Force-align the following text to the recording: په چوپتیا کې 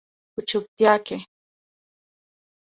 په 0.33 0.41
چوپتیا 0.49 0.93
کې 1.05 1.17